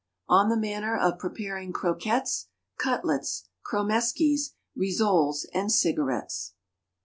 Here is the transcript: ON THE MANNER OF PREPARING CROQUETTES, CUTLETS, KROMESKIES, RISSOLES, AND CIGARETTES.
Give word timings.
ON 0.27 0.49
THE 0.49 0.57
MANNER 0.57 0.97
OF 0.97 1.19
PREPARING 1.19 1.73
CROQUETTES, 1.73 2.47
CUTLETS, 2.79 3.47
KROMESKIES, 3.63 4.55
RISSOLES, 4.75 5.45
AND 5.53 5.71
CIGARETTES. 5.71 6.55